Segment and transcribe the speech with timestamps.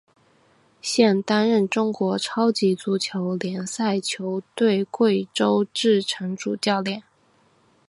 [0.81, 7.03] 现担任中国超级足球联赛球队贵州智诚主教练。